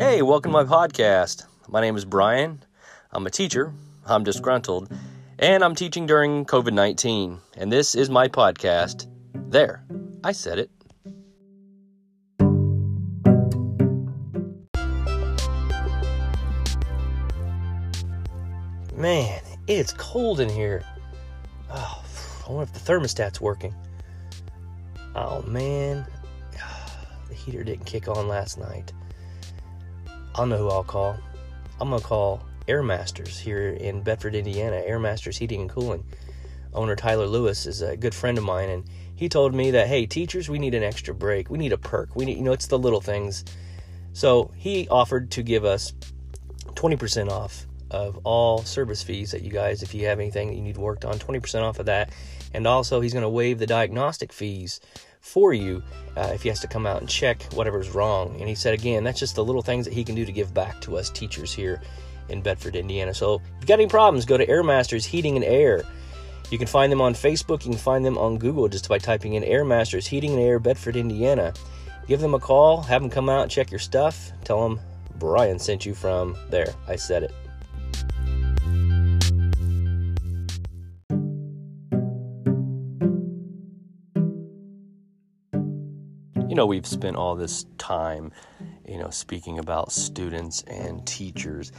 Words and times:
Hey, 0.00 0.22
welcome 0.22 0.52
to 0.52 0.64
my 0.64 0.64
podcast. 0.64 1.44
My 1.68 1.82
name 1.82 1.94
is 1.94 2.06
Brian. 2.06 2.62
I'm 3.12 3.26
a 3.26 3.30
teacher. 3.30 3.74
I'm 4.06 4.24
disgruntled. 4.24 4.90
And 5.38 5.62
I'm 5.62 5.74
teaching 5.74 6.06
during 6.06 6.46
COVID 6.46 6.72
19. 6.72 7.38
And 7.58 7.70
this 7.70 7.94
is 7.94 8.08
my 8.08 8.26
podcast. 8.26 9.06
There, 9.34 9.84
I 10.24 10.32
said 10.32 10.58
it. 10.58 10.70
Man, 18.96 19.42
it's 19.66 19.92
cold 19.92 20.40
in 20.40 20.48
here. 20.48 20.82
Oh, 21.70 22.02
I 22.48 22.50
wonder 22.50 22.62
if 22.62 22.72
the 22.72 22.90
thermostat's 22.90 23.38
working. 23.38 23.74
Oh 25.14 25.42
man, 25.42 26.06
the 27.28 27.34
heater 27.34 27.62
didn't 27.62 27.84
kick 27.84 28.08
on 28.08 28.28
last 28.28 28.56
night. 28.56 28.94
I'll 30.34 30.46
know 30.46 30.58
who 30.58 30.68
I'll 30.68 30.84
call. 30.84 31.16
I'm 31.80 31.90
gonna 31.90 32.02
call 32.02 32.42
Airmasters 32.68 33.38
here 33.38 33.70
in 33.70 34.02
Bedford, 34.02 34.34
Indiana. 34.34 34.82
Airmasters 34.86 35.38
Heating 35.38 35.62
and 35.62 35.70
Cooling. 35.70 36.04
Owner 36.72 36.94
Tyler 36.94 37.26
Lewis 37.26 37.66
is 37.66 37.82
a 37.82 37.96
good 37.96 38.14
friend 38.14 38.38
of 38.38 38.44
mine, 38.44 38.68
and 38.68 38.84
he 39.16 39.28
told 39.28 39.54
me 39.54 39.72
that 39.72 39.88
hey, 39.88 40.06
teachers, 40.06 40.48
we 40.48 40.58
need 40.58 40.74
an 40.74 40.82
extra 40.82 41.12
break. 41.12 41.50
We 41.50 41.58
need 41.58 41.72
a 41.72 41.78
perk. 41.78 42.14
We 42.14 42.24
need, 42.24 42.38
you 42.38 42.44
know, 42.44 42.52
it's 42.52 42.68
the 42.68 42.78
little 42.78 43.00
things. 43.00 43.44
So 44.12 44.50
he 44.56 44.88
offered 44.88 45.30
to 45.32 45.42
give 45.42 45.64
us 45.64 45.92
20% 46.74 47.28
off 47.28 47.66
of 47.90 48.20
all 48.24 48.62
service 48.62 49.02
fees 49.02 49.32
that 49.32 49.42
you 49.42 49.50
guys, 49.50 49.82
if 49.82 49.94
you 49.94 50.06
have 50.06 50.20
anything 50.20 50.48
that 50.48 50.54
you 50.54 50.62
need 50.62 50.76
worked 50.76 51.04
on, 51.04 51.18
20% 51.18 51.62
off 51.62 51.78
of 51.80 51.86
that. 51.86 52.12
And 52.54 52.66
also, 52.66 53.00
he's 53.00 53.12
going 53.12 53.22
to 53.22 53.28
waive 53.28 53.58
the 53.58 53.66
diagnostic 53.66 54.32
fees 54.32 54.80
for 55.20 55.52
you 55.52 55.82
uh, 56.16 56.30
if 56.32 56.42
he 56.42 56.48
has 56.48 56.60
to 56.60 56.66
come 56.66 56.86
out 56.86 57.00
and 57.00 57.08
check 57.08 57.42
whatever's 57.52 57.90
wrong. 57.90 58.36
And 58.40 58.48
he 58.48 58.54
said, 58.54 58.74
again, 58.74 59.04
that's 59.04 59.20
just 59.20 59.34
the 59.34 59.44
little 59.44 59.62
things 59.62 59.84
that 59.84 59.94
he 59.94 60.04
can 60.04 60.14
do 60.14 60.24
to 60.24 60.32
give 60.32 60.52
back 60.52 60.80
to 60.82 60.96
us 60.96 61.10
teachers 61.10 61.52
here 61.52 61.80
in 62.28 62.42
Bedford, 62.42 62.76
Indiana. 62.76 63.14
So 63.14 63.36
if 63.36 63.42
you've 63.58 63.66
got 63.66 63.74
any 63.74 63.88
problems, 63.88 64.24
go 64.24 64.36
to 64.36 64.46
Airmasters 64.46 65.04
Heating 65.04 65.36
and 65.36 65.44
Air. 65.44 65.82
You 66.50 66.58
can 66.58 66.66
find 66.66 66.90
them 66.90 67.00
on 67.00 67.14
Facebook. 67.14 67.64
You 67.64 67.70
can 67.70 67.78
find 67.78 68.04
them 68.04 68.18
on 68.18 68.38
Google 68.38 68.68
just 68.68 68.88
by 68.88 68.98
typing 68.98 69.34
in 69.34 69.42
Airmasters 69.42 70.06
Heating 70.06 70.32
and 70.32 70.40
Air, 70.40 70.58
Bedford, 70.58 70.96
Indiana. 70.96 71.52
Give 72.08 72.20
them 72.20 72.34
a 72.34 72.40
call, 72.40 72.82
have 72.82 73.02
them 73.02 73.10
come 73.10 73.28
out 73.28 73.48
check 73.48 73.70
your 73.70 73.78
stuff. 73.78 74.32
Tell 74.42 74.68
them 74.68 74.80
Brian 75.18 75.58
sent 75.58 75.86
you 75.86 75.94
from 75.94 76.36
there. 76.48 76.74
I 76.88 76.96
said 76.96 77.22
it. 77.22 77.32
You 86.50 86.56
know, 86.56 86.66
we've 86.66 86.84
spent 86.84 87.14
all 87.14 87.36
this 87.36 87.64
time, 87.78 88.32
you 88.84 88.98
know, 88.98 89.08
speaking 89.08 89.60
about 89.60 89.92
students 89.92 90.62
and 90.62 91.06
teachers. 91.06 91.70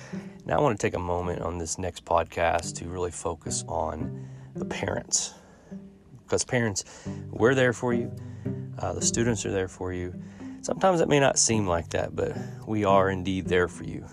Now, 0.45 0.57
I 0.57 0.61
want 0.61 0.79
to 0.79 0.87
take 0.87 0.95
a 0.95 0.99
moment 0.99 1.41
on 1.41 1.57
this 1.57 1.77
next 1.77 2.05
podcast 2.05 2.75
to 2.77 2.87
really 2.87 3.11
focus 3.11 3.65
on 3.67 4.29
the 4.55 4.63
parents. 4.63 5.33
Because 6.23 6.45
parents, 6.45 6.85
we're 7.31 7.53
there 7.53 7.73
for 7.73 7.93
you, 7.93 8.15
uh, 8.79 8.93
the 8.93 9.01
students 9.01 9.45
are 9.45 9.51
there 9.51 9.67
for 9.67 9.91
you. 9.91 10.15
Sometimes 10.61 11.01
it 11.01 11.09
may 11.09 11.19
not 11.19 11.37
seem 11.37 11.67
like 11.67 11.89
that, 11.89 12.15
but 12.15 12.33
we 12.65 12.85
are 12.85 13.09
indeed 13.09 13.47
there 13.47 13.67
for 13.67 13.83
you. 13.83 14.05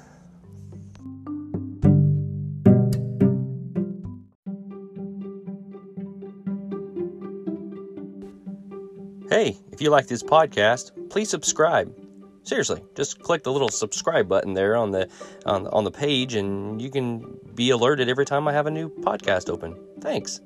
Hey, 9.39 9.57
if 9.71 9.81
you 9.81 9.91
like 9.91 10.09
this 10.09 10.25
podcast, 10.25 10.91
please 11.11 11.31
subscribe. 11.31 11.97
Seriously, 12.43 12.83
just 12.97 13.21
click 13.21 13.45
the 13.45 13.53
little 13.53 13.69
subscribe 13.69 14.29
button 14.29 14.53
there 14.53 14.75
on 14.75 14.91
the 14.91 15.09
on, 15.47 15.69
on 15.69 15.85
the 15.85 15.93
page 15.93 16.35
and 16.35 16.83
you 16.83 16.91
can 16.91 17.39
be 17.55 17.71
alerted 17.71 18.09
every 18.09 18.25
time 18.25 18.49
I 18.49 18.53
have 18.53 18.67
a 18.67 18.71
new 18.73 18.89
podcast 18.89 19.49
open. 19.49 19.77
Thanks. 20.01 20.41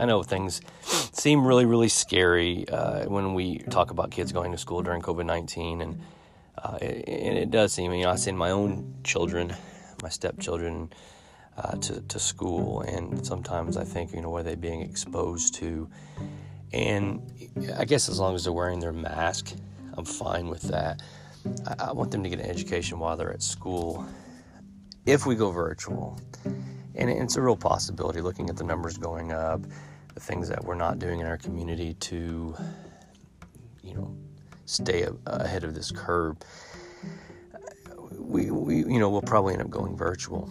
I 0.00 0.04
know 0.04 0.22
things 0.22 0.60
seem 1.12 1.44
really, 1.44 1.66
really 1.66 1.88
scary 1.88 2.68
uh, 2.68 3.06
when 3.08 3.34
we 3.34 3.58
talk 3.58 3.90
about 3.90 4.12
kids 4.12 4.30
going 4.30 4.52
to 4.52 4.58
school 4.58 4.80
during 4.84 5.02
COVID 5.02 5.26
19. 5.26 5.80
And 5.80 6.00
uh, 6.62 6.78
and 6.80 7.38
it 7.38 7.50
does 7.50 7.72
seem, 7.72 7.92
you 7.92 8.04
know, 8.04 8.10
I 8.10 8.16
send 8.16 8.38
my 8.38 8.50
own 8.50 8.94
children, 9.04 9.54
my 10.02 10.08
stepchildren, 10.08 10.92
uh, 11.56 11.76
to, 11.76 12.00
to 12.02 12.18
school, 12.18 12.82
and 12.82 13.26
sometimes 13.26 13.76
I 13.76 13.84
think, 13.84 14.12
you 14.12 14.20
know, 14.20 14.30
what 14.30 14.40
are 14.40 14.44
they 14.44 14.54
being 14.54 14.82
exposed 14.82 15.54
to? 15.56 15.88
And 16.72 17.20
I 17.76 17.84
guess 17.84 18.08
as 18.08 18.20
long 18.20 18.34
as 18.34 18.44
they're 18.44 18.52
wearing 18.52 18.78
their 18.78 18.92
mask, 18.92 19.54
I'm 19.94 20.04
fine 20.04 20.48
with 20.48 20.62
that. 20.62 21.02
I, 21.66 21.88
I 21.88 21.92
want 21.92 22.10
them 22.10 22.22
to 22.22 22.28
get 22.28 22.38
an 22.38 22.46
education 22.46 22.98
while 22.98 23.16
they're 23.16 23.32
at 23.32 23.42
school. 23.42 24.06
If 25.06 25.26
we 25.26 25.34
go 25.34 25.50
virtual, 25.50 26.20
and 26.94 27.10
it's 27.10 27.36
a 27.36 27.42
real 27.42 27.56
possibility 27.56 28.20
looking 28.20 28.50
at 28.50 28.56
the 28.56 28.64
numbers 28.64 28.98
going 28.98 29.32
up, 29.32 29.62
the 30.14 30.20
things 30.20 30.48
that 30.48 30.64
we're 30.64 30.74
not 30.74 30.98
doing 30.98 31.20
in 31.20 31.26
our 31.26 31.38
community 31.38 31.94
to, 31.94 32.54
you 33.82 33.94
know, 33.94 34.16
stay 34.68 35.06
ahead 35.26 35.64
of 35.64 35.74
this 35.74 35.90
curve, 35.90 36.36
we, 38.12 38.50
we 38.50 38.76
you 38.78 38.98
know 38.98 39.08
we'll 39.08 39.22
probably 39.22 39.54
end 39.54 39.62
up 39.62 39.70
going 39.70 39.96
virtual. 39.96 40.50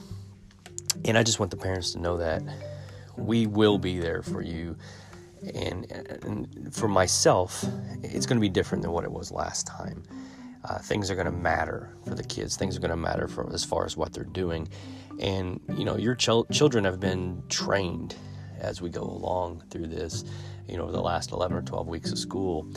And 1.06 1.18
I 1.18 1.24
just 1.24 1.40
want 1.40 1.52
the 1.52 1.58
parents 1.58 1.92
to 1.94 2.00
know 2.00 2.18
that 2.18 2.42
we 3.18 3.46
will 3.46 3.78
be 3.78 4.00
there 4.00 4.24
for 4.24 4.42
you. 4.42 4.76
And, 5.54 5.90
and 5.92 6.74
for 6.74 6.88
myself, 6.88 7.64
it's 8.02 8.26
going 8.26 8.38
to 8.38 8.42
be 8.42 8.50
different 8.50 8.82
than 8.82 8.92
what 8.92 9.04
it 9.04 9.12
was 9.12 9.32
last 9.32 9.68
time. 9.68 10.02
Uh, 10.66 10.80
things 10.80 11.12
are 11.12 11.16
going 11.16 11.28
to 11.28 11.32
matter 11.32 11.96
for 12.04 12.16
the 12.16 12.24
kids. 12.24 12.58
Things 12.58 12.76
are 12.76 12.80
going 12.80 12.90
to 12.90 12.98
matter 12.98 13.28
for 13.28 13.52
as 13.54 13.64
far 13.64 13.86
as 13.86 13.96
what 13.96 14.12
they're 14.12 14.24
doing. 14.24 14.68
And 15.20 15.62
you 15.78 15.86
know, 15.86 15.96
your 15.96 16.16
ch- 16.16 16.50
children 16.52 16.84
have 16.84 17.00
been 17.00 17.44
trained 17.48 18.16
as 18.60 18.82
we 18.82 18.90
go 18.90 19.04
along 19.04 19.64
through 19.70 19.88
this. 19.88 20.26
You 20.68 20.78
know, 20.78 20.84
over 20.84 20.92
the 20.92 21.02
last 21.02 21.32
11 21.32 21.56
or 21.56 21.62
12 21.62 21.88
weeks 21.88 22.12
of 22.12 22.18
school 22.18 22.68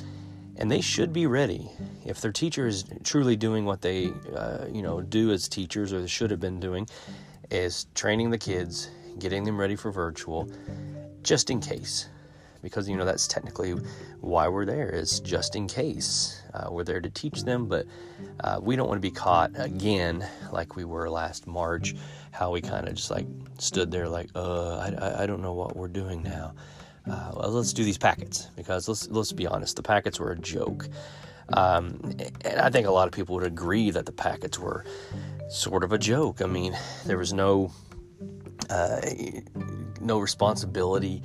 and 0.61 0.71
they 0.71 0.83
should 0.83 1.13
be 1.13 1.27
ready. 1.27 1.69
If 2.05 2.21
their 2.21 2.33
teacher 2.33 2.67
is 2.67 2.85
truly 3.03 3.35
doing 3.35 3.65
what 3.65 3.81
they 3.81 4.13
uh, 4.37 4.67
you 4.71 4.83
know 4.83 5.01
do 5.01 5.33
as 5.33 5.49
teachers 5.49 5.93
or 5.93 6.07
should 6.07 6.31
have 6.31 6.41
been 6.41 6.61
doing 6.61 6.87
is 7.51 7.87
training 7.95 8.31
the 8.31 8.39
kids 8.39 8.91
getting 9.19 9.43
them 9.43 9.59
ready 9.59 9.75
for 9.75 9.91
virtual 9.91 10.49
just 11.23 11.51
in 11.51 11.61
case. 11.61 12.09
Because 12.63 12.89
you 12.89 12.97
know 12.97 13.07
that's 13.07 13.27
technically 13.27 13.73
why 14.21 14.47
we're 14.47 14.67
there 14.67 14.91
is 14.91 15.21
just 15.21 15.57
in 15.57 15.67
case 15.67 16.43
uh, 16.53 16.69
we're 16.71 16.85
there 16.85 17.01
to 17.01 17.09
teach 17.09 17.43
them. 17.43 17.67
But 17.67 17.87
uh, 18.45 18.61
we 18.63 18.77
don't 18.77 18.87
want 18.87 18.99
to 18.99 19.09
be 19.09 19.11
caught 19.11 19.51
again 19.55 20.27
like 20.53 20.77
we 20.77 20.85
were 20.85 21.09
last 21.09 21.47
march 21.47 21.95
how 22.33 22.51
we 22.51 22.61
kind 22.61 22.87
of 22.87 22.95
just 22.95 23.11
like 23.11 23.27
stood 23.59 23.91
there 23.91 24.09
like 24.09 24.29
uh 24.35 24.77
I, 24.77 25.23
I 25.23 25.27
don't 25.27 25.43
know 25.43 25.53
what 25.53 25.77
we're 25.77 25.89
doing 25.89 26.23
now 26.23 26.55
uh, 27.09 27.33
well, 27.35 27.51
let's 27.51 27.73
do 27.73 27.85
these 27.85 27.99
packets 27.99 28.47
because 28.57 28.89
let's 28.89 29.09
let's 29.09 29.33
be 29.33 29.47
honest, 29.47 29.77
the 29.77 29.83
packets 29.83 30.21
were 30.21 30.33
a 30.33 30.39
joke. 30.39 30.89
Um, 31.53 32.01
and 32.45 32.61
I 32.61 32.71
think 32.71 32.87
a 32.87 32.93
lot 32.93 33.09
of 33.09 33.13
people 33.13 33.35
would 33.35 33.45
agree 33.45 33.91
that 33.91 34.07
the 34.07 34.13
packets 34.13 34.59
were 34.59 34.85
sort 35.49 35.83
of 35.83 35.93
a 35.93 35.99
joke. 35.99 36.43
I 36.43 36.47
mean, 36.47 36.77
there 37.07 37.19
was 37.19 37.33
no 37.33 37.73
uh, 38.69 39.01
no 40.01 40.19
responsibility 40.19 41.23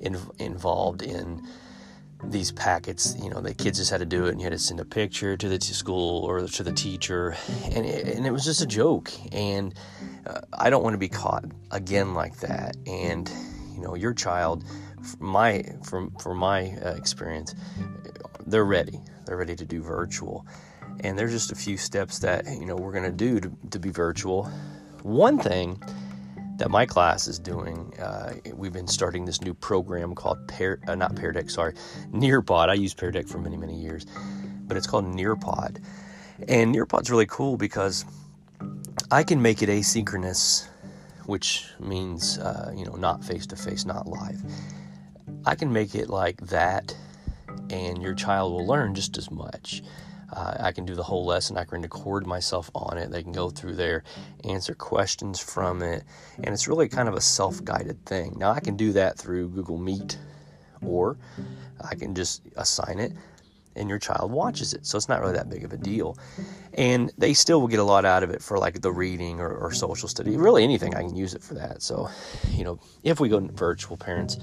in, 0.00 0.18
involved 0.38 1.02
in 1.02 1.46
these 2.24 2.52
packets. 2.52 3.16
You 3.22 3.30
know, 3.30 3.40
the 3.40 3.54
kids 3.54 3.78
just 3.78 3.90
had 3.90 4.00
to 4.00 4.06
do 4.06 4.26
it, 4.26 4.30
and 4.30 4.40
you 4.40 4.44
had 4.44 4.52
to 4.52 4.58
send 4.58 4.80
a 4.80 4.84
picture 4.84 5.36
to 5.36 5.48
the 5.48 5.58
t- 5.58 5.72
school 5.72 6.24
or 6.24 6.46
to 6.46 6.62
the 6.62 6.72
teacher, 6.72 7.36
and 7.70 7.86
it, 7.86 8.16
and 8.16 8.26
it 8.26 8.30
was 8.30 8.44
just 8.44 8.60
a 8.60 8.66
joke. 8.66 9.10
And 9.32 9.74
uh, 10.26 10.40
I 10.52 10.70
don't 10.70 10.82
want 10.82 10.94
to 10.94 10.98
be 10.98 11.08
caught 11.08 11.44
again 11.70 12.14
like 12.14 12.40
that. 12.40 12.76
And 12.86 13.30
you 13.74 13.80
know, 13.80 13.94
your 13.94 14.12
child 14.12 14.64
my 15.18 15.64
from 15.84 16.10
for 16.20 16.34
my 16.34 16.72
uh, 16.84 16.94
experience, 16.94 17.54
they're 18.46 18.64
ready. 18.64 19.00
They're 19.26 19.36
ready 19.36 19.56
to 19.56 19.64
do 19.64 19.82
virtual, 19.82 20.46
and 21.00 21.18
there's 21.18 21.32
just 21.32 21.52
a 21.52 21.54
few 21.54 21.76
steps 21.76 22.18
that 22.20 22.46
you 22.46 22.66
know 22.66 22.76
we're 22.76 22.92
to 22.92 23.10
do 23.10 23.40
to 23.70 23.78
be 23.78 23.90
virtual. 23.90 24.44
One 25.02 25.38
thing 25.38 25.82
that 26.58 26.70
my 26.70 26.84
class 26.84 27.26
is 27.26 27.38
doing, 27.38 27.94
uh, 27.98 28.34
we've 28.54 28.72
been 28.72 28.86
starting 28.88 29.24
this 29.24 29.40
new 29.40 29.54
program 29.54 30.14
called 30.14 30.38
uh, 30.86 30.94
not 30.94 31.16
Pear 31.16 31.32
Deck, 31.32 31.48
sorry, 31.48 31.74
Nearpod. 32.12 32.68
I 32.68 32.74
used 32.74 32.98
Pear 32.98 33.10
Deck 33.10 33.26
for 33.26 33.38
many 33.38 33.56
many 33.56 33.80
years, 33.80 34.06
but 34.66 34.76
it's 34.76 34.86
called 34.86 35.06
Nearpod, 35.06 35.82
and 36.48 36.74
Nearpod's 36.74 37.10
really 37.10 37.26
cool 37.26 37.56
because 37.56 38.04
I 39.10 39.22
can 39.22 39.40
make 39.40 39.62
it 39.62 39.68
asynchronous 39.68 40.68
which 41.30 41.68
means 41.78 42.38
uh, 42.38 42.72
you 42.76 42.84
know 42.84 42.96
not 42.96 43.24
face 43.24 43.46
to 43.46 43.56
face, 43.56 43.86
not 43.86 44.06
live. 44.06 44.42
I 45.44 45.54
can 45.54 45.72
make 45.72 45.94
it 45.94 46.10
like 46.10 46.40
that, 46.48 46.94
and 47.70 48.02
your 48.02 48.14
child 48.14 48.52
will 48.52 48.66
learn 48.66 48.94
just 48.94 49.16
as 49.16 49.30
much. 49.30 49.82
Uh, 50.32 50.56
I 50.60 50.72
can 50.72 50.84
do 50.84 50.94
the 50.94 51.02
whole 51.02 51.24
lesson. 51.24 51.56
I 51.56 51.64
can 51.64 51.82
record 51.82 52.26
myself 52.26 52.70
on 52.74 52.98
it. 52.98 53.10
They 53.10 53.22
can 53.22 53.32
go 53.32 53.50
through 53.50 53.74
there, 53.74 54.04
answer 54.44 54.74
questions 54.74 55.40
from 55.40 55.82
it, 55.82 56.04
and 56.36 56.48
it's 56.48 56.68
really 56.68 56.88
kind 56.88 57.08
of 57.08 57.14
a 57.14 57.20
self-guided 57.20 58.04
thing. 58.06 58.36
Now 58.38 58.52
I 58.52 58.60
can 58.60 58.76
do 58.76 58.92
that 58.92 59.18
through 59.18 59.48
Google 59.48 59.78
Meet, 59.78 60.18
or 60.82 61.16
I 61.80 61.94
can 61.94 62.14
just 62.14 62.42
assign 62.56 62.98
it 63.00 63.12
and 63.76 63.88
your 63.88 63.98
child 63.98 64.32
watches 64.32 64.74
it. 64.74 64.86
So 64.86 64.96
it's 64.96 65.08
not 65.08 65.20
really 65.20 65.34
that 65.34 65.48
big 65.48 65.64
of 65.64 65.72
a 65.72 65.76
deal. 65.76 66.16
And 66.74 67.12
they 67.18 67.34
still 67.34 67.60
will 67.60 67.68
get 67.68 67.78
a 67.78 67.84
lot 67.84 68.04
out 68.04 68.22
of 68.22 68.30
it 68.30 68.42
for 68.42 68.58
like 68.58 68.80
the 68.80 68.92
reading 68.92 69.40
or, 69.40 69.50
or 69.50 69.72
social 69.72 70.08
study. 70.08 70.36
Really 70.36 70.64
anything, 70.64 70.94
I 70.94 71.02
can 71.02 71.16
use 71.16 71.34
it 71.34 71.42
for 71.42 71.54
that. 71.54 71.82
So, 71.82 72.08
you 72.50 72.64
know, 72.64 72.80
if 73.02 73.20
we 73.20 73.28
go 73.28 73.40
virtual, 73.40 73.96
parents 73.96 74.38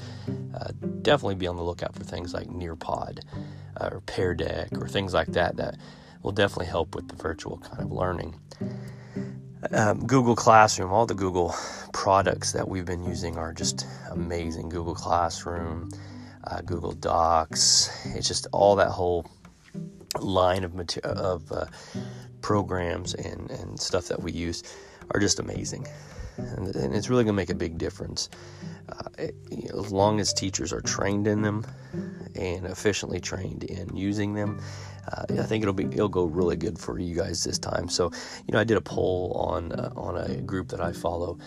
uh, 0.55 0.71
definitely 1.01 1.35
be 1.35 1.47
on 1.47 1.55
the 1.55 1.63
lookout 1.63 1.93
for 1.93 2.03
things 2.03 2.33
like 2.33 2.47
Nearpod 2.47 3.19
uh, 3.79 3.89
or 3.91 4.01
Pear 4.01 4.33
Deck 4.33 4.69
or 4.73 4.87
things 4.87 5.13
like 5.13 5.27
that 5.29 5.57
that 5.57 5.77
will 6.23 6.31
definitely 6.31 6.67
help 6.67 6.95
with 6.95 7.07
the 7.07 7.15
virtual 7.15 7.57
kind 7.57 7.83
of 7.83 7.91
learning. 7.91 8.39
Um, 9.71 10.05
Google 10.05 10.35
Classroom, 10.35 10.91
all 10.91 11.05
the 11.05 11.15
Google 11.15 11.55
products 11.91 12.51
that 12.51 12.67
we've 12.67 12.85
been 12.85 13.03
using 13.03 13.37
are 13.37 13.53
just 13.53 13.87
amazing. 14.11 14.69
Google 14.69 14.95
Classroom, 14.95 15.89
uh, 16.49 16.61
Google 16.61 16.93
Docs. 16.93 17.89
It's 18.15 18.27
just 18.27 18.47
all 18.51 18.75
that 18.75 18.89
whole 18.89 19.29
line 20.19 20.63
of 20.63 20.73
of 21.03 21.51
uh, 21.51 21.65
programs 22.41 23.13
and, 23.13 23.51
and 23.51 23.79
stuff 23.79 24.07
that 24.07 24.21
we 24.21 24.31
use 24.31 24.63
are 25.11 25.19
just 25.19 25.39
amazing, 25.39 25.87
and, 26.37 26.75
and 26.75 26.95
it's 26.95 27.09
really 27.09 27.23
going 27.23 27.33
to 27.33 27.41
make 27.41 27.49
a 27.49 27.55
big 27.55 27.77
difference. 27.77 28.29
Uh, 28.89 29.09
it, 29.17 29.35
you 29.51 29.69
know, 29.69 29.83
as 29.83 29.91
long 29.91 30.19
as 30.19 30.33
teachers 30.33 30.71
are 30.71 30.81
trained 30.81 31.27
in 31.27 31.41
them 31.41 31.65
and 32.35 32.65
efficiently 32.65 33.19
trained 33.19 33.65
in 33.65 33.93
using 33.95 34.33
them, 34.33 34.61
uh, 35.11 35.25
I 35.29 35.43
think 35.43 35.61
it'll 35.61 35.73
be 35.73 35.85
it'll 35.85 36.07
go 36.07 36.25
really 36.25 36.55
good 36.55 36.79
for 36.79 36.97
you 36.99 37.15
guys 37.15 37.43
this 37.43 37.59
time. 37.59 37.89
So, 37.89 38.11
you 38.45 38.53
know, 38.53 38.59
I 38.59 38.63
did 38.63 38.77
a 38.77 38.81
poll 38.81 39.33
on 39.33 39.73
uh, 39.73 39.91
on 39.95 40.17
a 40.17 40.41
group 40.41 40.69
that 40.69 40.79
I 40.79 40.93
follow 40.93 41.37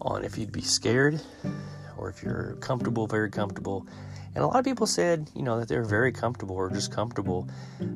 on 0.00 0.24
if 0.24 0.38
you'd 0.38 0.52
be 0.52 0.62
scared 0.62 1.20
or 1.96 2.08
if 2.10 2.22
you're 2.22 2.56
comfortable, 2.60 3.06
very 3.06 3.30
comfortable, 3.30 3.86
and 4.36 4.44
a 4.44 4.48
lot 4.48 4.58
of 4.58 4.66
people 4.66 4.86
said, 4.86 5.30
you 5.34 5.42
know, 5.42 5.58
that 5.58 5.66
they're 5.66 5.82
very 5.82 6.12
comfortable 6.12 6.56
or 6.56 6.68
just 6.68 6.92
comfortable. 6.92 7.48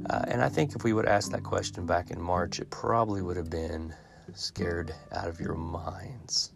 Uh, 0.08 0.24
and 0.26 0.42
I 0.42 0.48
think 0.48 0.74
if 0.74 0.84
we 0.84 0.94
would 0.94 1.04
ask 1.04 1.30
that 1.32 1.42
question 1.42 1.84
back 1.84 2.10
in 2.10 2.18
March, 2.18 2.60
it 2.60 2.70
probably 2.70 3.20
would 3.20 3.36
have 3.36 3.50
been 3.50 3.94
scared 4.32 4.94
out 5.12 5.28
of 5.28 5.38
your 5.38 5.54
minds. 5.54 6.52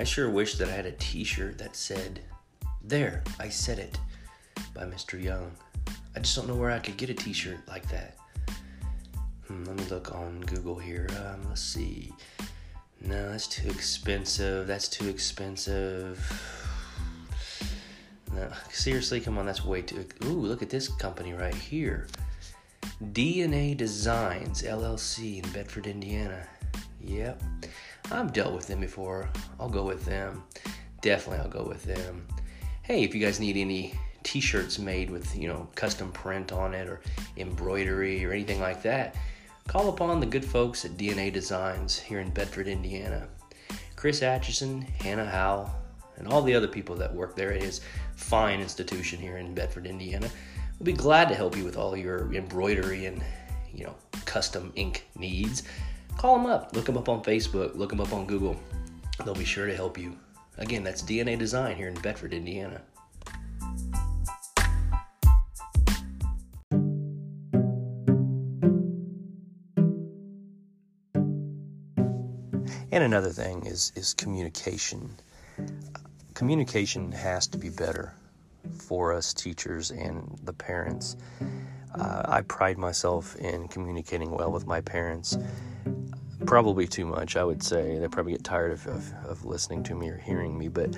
I 0.00 0.04
sure 0.04 0.30
wish 0.30 0.56
that 0.56 0.68
I 0.68 0.72
had 0.72 0.86
a 0.86 0.92
t 0.92 1.24
shirt 1.24 1.58
that 1.58 1.76
said, 1.76 2.20
There, 2.82 3.22
I 3.38 3.50
said 3.50 3.78
it, 3.78 4.00
by 4.72 4.84
Mr. 4.84 5.22
Young. 5.22 5.52
I 6.16 6.20
just 6.20 6.34
don't 6.34 6.48
know 6.48 6.54
where 6.54 6.70
I 6.70 6.78
could 6.78 6.96
get 6.96 7.10
a 7.10 7.14
T-shirt 7.14 7.58
like 7.68 7.86
that. 7.90 8.16
Hmm, 9.46 9.64
let 9.64 9.76
me 9.76 9.84
look 9.90 10.14
on 10.14 10.40
Google 10.40 10.78
here. 10.78 11.08
Um, 11.20 11.42
let's 11.48 11.60
see. 11.60 12.10
No, 13.02 13.30
that's 13.30 13.46
too 13.46 13.68
expensive. 13.68 14.66
That's 14.66 14.88
too 14.88 15.08
expensive. 15.08 16.18
No, 18.34 18.50
seriously, 18.70 19.20
come 19.20 19.36
on, 19.36 19.44
that's 19.44 19.64
way 19.64 19.82
too. 19.82 20.06
Ooh, 20.24 20.40
look 20.40 20.62
at 20.62 20.70
this 20.70 20.88
company 20.88 21.34
right 21.34 21.54
here. 21.54 22.06
DNA 23.12 23.76
Designs 23.76 24.62
LLC 24.62 25.44
in 25.44 25.52
Bedford, 25.52 25.86
Indiana. 25.86 26.46
Yep, 27.02 27.42
I've 28.10 28.32
dealt 28.32 28.54
with 28.54 28.66
them 28.66 28.80
before. 28.80 29.28
I'll 29.60 29.68
go 29.68 29.84
with 29.84 30.04
them. 30.06 30.44
Definitely, 31.02 31.44
I'll 31.44 31.50
go 31.50 31.68
with 31.68 31.84
them. 31.84 32.26
Hey, 32.82 33.04
if 33.04 33.14
you 33.14 33.24
guys 33.24 33.38
need 33.38 33.56
any 33.56 33.94
t-shirts 34.26 34.80
made 34.80 35.08
with 35.08 35.36
you 35.36 35.46
know 35.46 35.68
custom 35.76 36.10
print 36.10 36.52
on 36.52 36.74
it 36.74 36.88
or 36.88 37.00
embroidery 37.36 38.24
or 38.24 38.32
anything 38.32 38.60
like 38.60 38.82
that 38.82 39.14
call 39.68 39.88
upon 39.88 40.18
the 40.18 40.26
good 40.26 40.44
folks 40.44 40.84
at 40.84 40.96
dna 40.96 41.32
designs 41.32 41.96
here 41.96 42.18
in 42.18 42.28
bedford 42.30 42.66
indiana. 42.66 43.28
Chris 43.94 44.22
atchison 44.22 44.82
hannah 44.82 45.24
howell 45.24 45.72
and 46.16 46.26
all 46.26 46.42
the 46.42 46.54
other 46.54 46.66
people 46.66 46.96
that 46.96 47.14
work 47.14 47.36
there 47.36 47.52
at 47.52 47.62
his 47.62 47.80
fine 48.16 48.60
institution 48.60 49.20
here 49.20 49.36
in 49.36 49.54
bedford 49.54 49.86
indiana 49.86 50.28
we'll 50.80 50.86
be 50.86 50.92
glad 50.92 51.28
to 51.28 51.34
help 51.36 51.56
you 51.56 51.64
with 51.64 51.76
all 51.76 51.96
your 51.96 52.34
embroidery 52.34 53.06
and 53.06 53.22
you 53.72 53.84
know 53.84 53.94
custom 54.24 54.72
ink 54.74 55.06
needs. 55.16 55.62
Call 56.18 56.36
them 56.36 56.46
up. 56.46 56.74
Look 56.74 56.86
them 56.86 56.96
up 56.96 57.08
on 57.08 57.22
facebook. 57.22 57.76
Look 57.76 57.90
them 57.90 58.00
up 58.00 58.12
on 58.12 58.26
google. 58.26 58.58
They'll 59.24 59.34
be 59.34 59.44
sure 59.44 59.66
to 59.66 59.76
help 59.76 59.96
you. 59.96 60.16
Again 60.58 60.82
that's 60.82 61.02
dna 61.02 61.38
design 61.38 61.76
here 61.76 61.88
in 61.88 61.94
bedford 61.94 62.34
indiana 62.34 62.82
And 72.92 73.02
another 73.02 73.30
thing 73.30 73.66
is 73.66 73.92
is 73.96 74.14
communication. 74.14 75.10
Communication 76.34 77.12
has 77.12 77.46
to 77.48 77.58
be 77.58 77.68
better 77.68 78.14
for 78.78 79.12
us 79.12 79.34
teachers 79.34 79.90
and 79.90 80.38
the 80.44 80.52
parents. 80.52 81.16
Uh, 81.94 82.22
I 82.26 82.42
pride 82.42 82.78
myself 82.78 83.36
in 83.36 83.68
communicating 83.68 84.30
well 84.30 84.52
with 84.52 84.66
my 84.66 84.80
parents. 84.80 85.36
Probably 86.44 86.86
too 86.86 87.06
much, 87.06 87.36
I 87.36 87.44
would 87.44 87.62
say. 87.62 87.98
They 87.98 88.06
probably 88.08 88.32
get 88.32 88.44
tired 88.44 88.72
of, 88.72 88.86
of, 88.86 89.12
of 89.24 89.44
listening 89.44 89.82
to 89.84 89.94
me 89.94 90.10
or 90.10 90.18
hearing 90.18 90.56
me, 90.56 90.68
but 90.68 90.96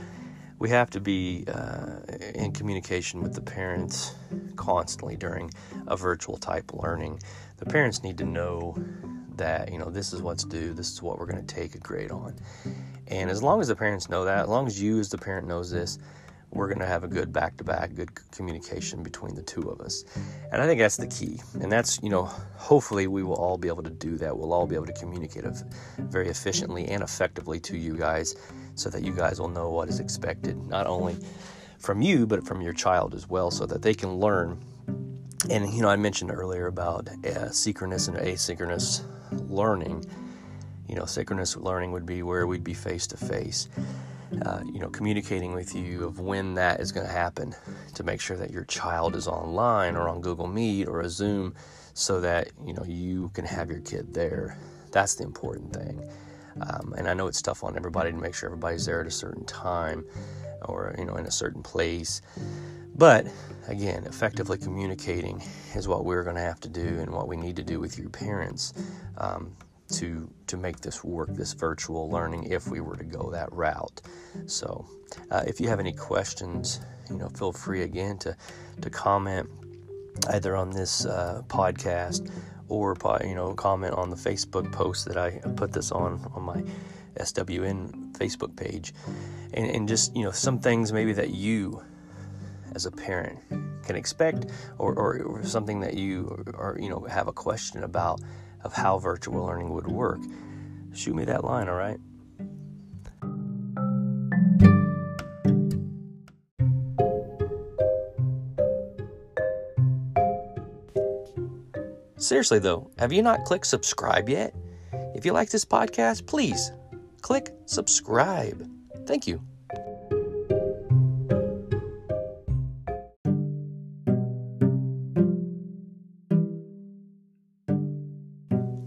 we 0.58 0.68
have 0.70 0.90
to 0.90 1.00
be 1.00 1.44
uh, 1.46 2.00
in 2.34 2.52
communication 2.52 3.22
with 3.22 3.34
the 3.34 3.40
parents 3.40 4.14
constantly 4.56 5.16
during 5.16 5.50
a 5.86 5.96
virtual 5.96 6.36
type 6.36 6.74
learning. 6.74 7.20
The 7.58 7.66
parents 7.66 8.02
need 8.02 8.18
to 8.18 8.24
know 8.24 8.76
that 9.38 9.72
you 9.72 9.78
know 9.78 9.90
this 9.90 10.12
is 10.12 10.22
what's 10.22 10.44
due 10.44 10.72
this 10.74 10.92
is 10.92 11.02
what 11.02 11.18
we're 11.18 11.26
going 11.26 11.44
to 11.44 11.54
take 11.54 11.74
a 11.74 11.78
grade 11.78 12.10
on. 12.10 12.34
And 13.08 13.30
as 13.30 13.42
long 13.42 13.60
as 13.60 13.68
the 13.68 13.76
parents 13.76 14.08
know 14.08 14.24
that 14.24 14.44
as 14.44 14.48
long 14.48 14.66
as 14.66 14.80
you 14.80 14.98
as 15.00 15.08
the 15.08 15.18
parent 15.18 15.46
knows 15.46 15.70
this 15.70 15.98
we're 16.50 16.66
going 16.66 16.78
to 16.78 16.86
have 16.86 17.04
a 17.04 17.08
good 17.08 17.30
back-to-back 17.30 17.94
good 17.94 18.08
communication 18.30 19.02
between 19.02 19.34
the 19.34 19.42
two 19.42 19.68
of 19.68 19.80
us. 19.80 20.04
And 20.50 20.62
i 20.62 20.66
think 20.66 20.80
that's 20.80 20.96
the 20.96 21.06
key. 21.06 21.40
And 21.60 21.70
that's 21.70 22.02
you 22.02 22.10
know 22.10 22.24
hopefully 22.56 23.06
we 23.06 23.22
will 23.22 23.36
all 23.36 23.58
be 23.58 23.68
able 23.68 23.82
to 23.82 23.90
do 23.90 24.16
that. 24.18 24.36
We'll 24.36 24.52
all 24.52 24.66
be 24.66 24.74
able 24.74 24.86
to 24.86 24.92
communicate 24.92 25.44
very 25.98 26.28
efficiently 26.28 26.86
and 26.88 27.02
effectively 27.02 27.60
to 27.60 27.76
you 27.76 27.96
guys 27.96 28.34
so 28.74 28.90
that 28.90 29.02
you 29.02 29.12
guys 29.12 29.40
will 29.40 29.48
know 29.48 29.70
what 29.70 29.88
is 29.88 30.00
expected 30.00 30.56
not 30.68 30.86
only 30.86 31.16
from 31.78 32.02
you 32.02 32.26
but 32.26 32.46
from 32.46 32.60
your 32.60 32.72
child 32.72 33.14
as 33.14 33.28
well 33.28 33.50
so 33.50 33.66
that 33.66 33.82
they 33.82 33.94
can 33.94 34.16
learn 34.16 34.58
and 35.50 35.72
you 35.72 35.82
know 35.82 35.88
i 35.88 35.96
mentioned 35.96 36.30
earlier 36.30 36.66
about 36.66 37.08
uh, 37.24 37.50
synchronous 37.50 38.08
and 38.08 38.16
asynchronous 38.18 39.04
learning, 39.48 40.04
you 40.88 40.94
know, 40.94 41.04
synchronous 41.04 41.56
learning 41.56 41.92
would 41.92 42.06
be 42.06 42.22
where 42.22 42.46
we'd 42.46 42.64
be 42.64 42.74
face 42.74 43.06
to 43.08 43.16
face, 43.16 43.68
you 44.72 44.80
know, 44.80 44.88
communicating 44.88 45.52
with 45.52 45.74
you 45.74 46.04
of 46.04 46.20
when 46.20 46.54
that 46.54 46.80
is 46.80 46.92
going 46.92 47.06
to 47.06 47.12
happen 47.12 47.54
to 47.94 48.02
make 48.02 48.20
sure 48.20 48.36
that 48.36 48.50
your 48.50 48.64
child 48.64 49.16
is 49.16 49.26
online 49.26 49.96
or 49.96 50.08
on 50.08 50.20
Google 50.20 50.46
Meet 50.46 50.88
or 50.88 51.00
a 51.00 51.08
Zoom 51.08 51.54
so 51.94 52.20
that, 52.20 52.48
you 52.64 52.72
know, 52.72 52.84
you 52.86 53.30
can 53.34 53.44
have 53.44 53.70
your 53.70 53.80
kid 53.80 54.14
there. 54.14 54.56
That's 54.92 55.14
the 55.14 55.24
important 55.24 55.72
thing. 55.72 56.08
Um, 56.60 56.94
and 56.96 57.08
I 57.08 57.14
know 57.14 57.26
it's 57.26 57.42
tough 57.42 57.62
on 57.62 57.76
everybody 57.76 58.10
to 58.10 58.16
make 58.16 58.34
sure 58.34 58.48
everybody's 58.48 58.86
there 58.86 59.00
at 59.00 59.06
a 59.06 59.10
certain 59.10 59.44
time 59.44 60.04
or, 60.62 60.94
you 60.98 61.04
know, 61.04 61.16
in 61.16 61.26
a 61.26 61.30
certain 61.30 61.62
place. 61.62 62.22
But 62.94 63.26
again, 63.68 64.04
effectively 64.04 64.58
communicating 64.58 65.42
is 65.74 65.86
what 65.86 66.04
we're 66.04 66.24
going 66.24 66.36
to 66.36 66.42
have 66.42 66.60
to 66.60 66.68
do 66.68 66.98
and 67.00 67.10
what 67.10 67.28
we 67.28 67.36
need 67.36 67.56
to 67.56 67.62
do 67.62 67.78
with 67.78 67.98
your 67.98 68.10
parents 68.10 68.74
um, 69.18 69.54
to 69.92 70.28
to 70.48 70.56
make 70.56 70.80
this 70.80 71.04
work, 71.04 71.28
this 71.32 71.52
virtual 71.52 72.10
learning, 72.10 72.44
if 72.44 72.68
we 72.68 72.80
were 72.80 72.96
to 72.96 73.04
go 73.04 73.30
that 73.30 73.50
route. 73.52 74.02
So, 74.46 74.84
uh, 75.30 75.44
if 75.46 75.60
you 75.60 75.68
have 75.68 75.80
any 75.80 75.92
questions, 75.92 76.80
you 77.08 77.16
know, 77.16 77.28
feel 77.28 77.52
free 77.52 77.82
again 77.82 78.18
to 78.18 78.36
to 78.80 78.90
comment 78.90 79.48
either 80.30 80.56
on 80.56 80.70
this 80.70 81.06
uh, 81.06 81.42
podcast 81.46 82.30
or 82.68 82.96
you 83.24 83.34
know 83.34 83.54
comment 83.54 83.94
on 83.94 84.10
the 84.10 84.16
Facebook 84.16 84.70
post 84.72 85.06
that 85.06 85.16
I 85.16 85.30
put 85.56 85.72
this 85.72 85.90
on 85.90 86.30
on 86.34 86.42
my 86.42 86.62
SWN 87.16 88.12
Facebook 88.12 88.56
page, 88.56 88.94
and, 89.54 89.70
and 89.70 89.88
just 89.88 90.14
you 90.14 90.24
know 90.24 90.30
some 90.30 90.58
things 90.58 90.92
maybe 90.92 91.12
that 91.12 91.30
you 91.30 91.82
as 92.74 92.86
a 92.86 92.90
parent 92.90 93.38
can 93.84 93.96
expect 93.96 94.46
or, 94.76 94.92
or, 94.94 95.22
or 95.22 95.42
something 95.42 95.80
that 95.80 95.94
you 95.94 96.44
are 96.54 96.76
you 96.78 96.88
know 96.88 97.00
have 97.10 97.28
a 97.28 97.32
question 97.32 97.84
about 97.84 98.20
of 98.64 98.72
how 98.72 98.98
virtual 98.98 99.44
learning 99.44 99.70
would 99.70 99.86
work. 99.86 100.20
Shoot 100.94 101.14
me 101.14 101.24
that 101.24 101.44
line 101.44 101.68
all 101.68 101.76
right 101.76 102.00
Seriously 112.18 112.58
though, 112.58 112.90
have 112.98 113.12
you 113.12 113.22
not 113.22 113.44
clicked 113.44 113.66
subscribe 113.66 114.28
yet? 114.28 114.52
If 115.14 115.24
you 115.24 115.32
like 115.32 115.50
this 115.50 115.64
podcast, 115.64 116.26
please 116.26 116.72
click 117.22 117.50
subscribe. 117.66 118.68
Thank 119.06 119.26
you. 119.28 119.40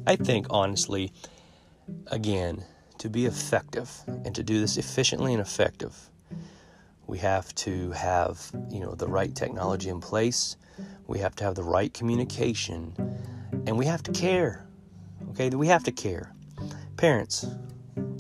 I 0.06 0.18
think, 0.18 0.48
honestly, 0.50 1.14
again, 2.08 2.66
to 2.98 3.10
be 3.10 3.28
effective 3.28 3.90
and 4.08 4.36
to 4.36 4.44
do 4.44 4.60
this 4.60 4.76
efficiently 4.76 5.32
and 5.34 5.42
effective, 5.42 6.11
we 7.12 7.18
have 7.18 7.54
to 7.54 7.92
have, 7.92 8.50
you 8.70 8.80
know, 8.80 8.96
the 8.96 9.06
right 9.06 9.36
technology 9.36 9.90
in 9.90 10.00
place. 10.00 10.56
We 11.08 11.20
have 11.20 11.36
to 11.36 11.44
have 11.44 11.56
the 11.56 11.64
right 11.64 11.94
communication 11.94 12.94
and 13.68 13.78
we 13.78 13.86
have 13.86 14.02
to 14.04 14.14
care. 14.14 14.66
Okay? 15.32 15.50
We 15.50 15.68
have 15.68 15.84
to 15.84 15.92
care. 15.92 16.32
Parents, 16.96 17.46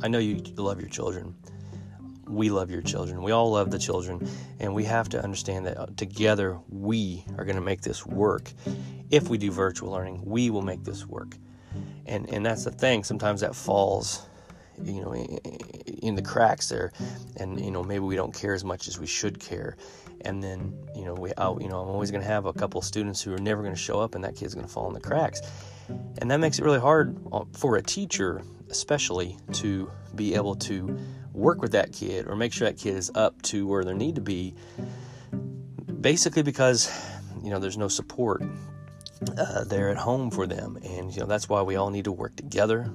I 0.04 0.10
know 0.10 0.18
you 0.18 0.44
love 0.58 0.82
your 0.82 0.90
children. 0.90 1.34
We 2.28 2.50
love 2.50 2.70
your 2.70 2.82
children. 2.82 3.24
We 3.24 3.32
all 3.32 3.52
love 3.52 3.72
the 3.72 3.80
children. 3.80 4.28
And 4.60 4.76
we 4.76 4.84
have 4.84 5.08
to 5.10 5.24
understand 5.24 5.68
that 5.68 5.78
uh, 5.78 5.86
together 5.96 6.60
we 6.68 7.24
are 7.38 7.46
going 7.46 7.56
to 7.56 7.62
make 7.62 7.80
this 7.80 8.06
work. 8.06 8.52
If 9.10 9.30
we 9.30 9.38
do 9.38 9.52
virtual 9.52 9.90
learning, 9.90 10.22
we 10.26 10.50
will 10.50 10.64
make 10.64 10.84
this 10.84 11.08
work. 11.08 11.38
And, 12.08 12.30
and 12.30 12.46
that's 12.46 12.66
the 12.66 12.72
thing. 12.72 13.06
Sometimes 13.06 13.40
that 13.40 13.56
falls 13.56 14.28
you 14.84 15.02
know 15.02 15.14
in 15.14 16.16
the 16.16 16.22
cracks 16.22 16.70
there 16.70 16.92
and 17.38 17.64
you 17.64 17.72
know 17.72 17.84
maybe 17.84 18.00
we 18.00 18.16
don't 18.16 18.34
care 18.34 18.54
as 18.54 18.64
much 18.64 18.88
as 18.88 19.00
we 19.00 19.08
should 19.08 19.40
care. 19.40 19.78
And 20.24 20.44
then 20.44 20.74
you 20.96 21.06
know 21.06 21.14
we 21.14 21.32
out 21.38 21.62
you 21.62 21.68
know 21.68 21.80
i'm 21.82 21.90
always 21.90 22.12
going 22.12 22.22
to 22.22 22.28
have 22.28 22.46
a 22.46 22.54
couple 22.54 22.82
students 22.82 23.22
who 23.22 23.34
are 23.34 23.40
never 23.40 23.62
going 23.62 23.74
to 23.74 23.80
show 23.80 24.00
up 24.00 24.16
and 24.16 24.24
that 24.24 24.36
kid's 24.36 24.54
going 24.54 24.66
to 24.66 24.72
fall 24.72 24.88
in 24.88 24.94
the 24.94 25.00
cracks. 25.00 25.42
And 26.20 26.30
that 26.32 26.40
makes 26.40 26.60
it 26.60 26.64
really 26.64 26.80
hard 26.80 27.18
uh, 27.32 27.44
for 27.54 27.78
a 27.78 27.82
teacher 27.82 28.42
especially 28.70 29.38
to 29.54 29.92
be 30.16 30.34
able 30.36 30.56
to 30.56 30.98
work 31.34 31.62
with 31.62 31.72
that 31.72 31.92
kid 31.92 32.28
or 32.28 32.36
make 32.36 32.54
sure 32.54 32.68
that 32.68 32.78
kid 32.78 32.96
is 32.96 33.12
up 33.16 33.42
to 33.42 33.68
where 33.68 33.84
they 33.84 33.94
need 33.94 34.16
to 34.16 34.22
be 34.22 34.54
basically 36.00 36.42
because 36.42 36.90
you 37.44 37.50
know 37.50 37.60
there's 37.60 37.78
no 37.78 37.88
support 37.88 38.44
uh, 39.38 39.64
there 39.66 39.90
at 39.90 39.98
home 39.98 40.32
for 40.32 40.48
them. 40.48 40.78
And 40.84 41.14
you 41.14 41.22
know 41.22 41.28
that's 41.28 41.48
why 41.48 41.62
we 41.62 41.76
all 41.76 41.90
need 41.90 42.06
to 42.06 42.12
work 42.12 42.36
together 42.36 42.84
to 42.84 42.92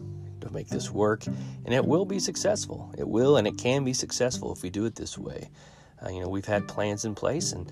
make 0.56 0.68
this 0.68 0.90
work 0.90 1.26
and 1.26 1.72
it 1.72 1.84
will 1.84 2.04
be 2.04 2.18
successful 2.18 2.92
it 2.98 3.06
will 3.06 3.36
and 3.36 3.46
it 3.46 3.56
can 3.56 3.84
be 3.84 3.92
successful 3.92 4.52
if 4.52 4.62
we 4.62 4.70
do 4.70 4.84
it 4.86 4.96
this 4.96 5.16
way 5.16 5.48
uh, 6.04 6.08
you 6.08 6.20
know 6.20 6.28
we've 6.28 6.46
had 6.46 6.66
plans 6.66 7.04
in 7.04 7.14
place 7.14 7.52
and 7.52 7.70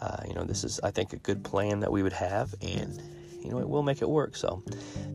uh, 0.00 0.22
you 0.26 0.34
know 0.34 0.44
this 0.44 0.64
is 0.64 0.80
i 0.82 0.90
think 0.90 1.12
a 1.12 1.18
good 1.18 1.44
plan 1.44 1.80
that 1.80 1.92
we 1.92 2.02
would 2.02 2.12
have 2.12 2.54
and 2.62 3.02
you 3.42 3.50
know, 3.50 3.58
it 3.58 3.68
will 3.68 3.82
make 3.82 4.02
it 4.02 4.08
work. 4.08 4.36
So, 4.36 4.62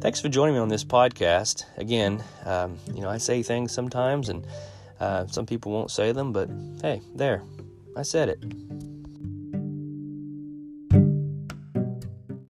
thanks 0.01 0.19
for 0.19 0.29
joining 0.29 0.55
me 0.55 0.61
on 0.61 0.69
this 0.69 0.83
podcast. 0.83 1.65
Again, 1.77 2.23
um, 2.45 2.77
you 2.93 3.01
know, 3.01 3.09
I 3.09 3.17
say 3.17 3.43
things 3.43 3.71
sometimes, 3.71 4.29
and 4.29 4.45
uh, 4.99 5.27
some 5.27 5.45
people 5.45 5.71
won't 5.71 5.91
say 5.91 6.11
them, 6.11 6.31
but 6.31 6.49
hey, 6.81 7.01
there, 7.13 7.43
I 7.95 8.01
said 8.01 8.29
it. 8.29 8.94